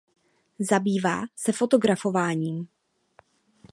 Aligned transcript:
Zabývá 0.59 1.23
se 1.35 1.51
fotografováním. 1.51 2.67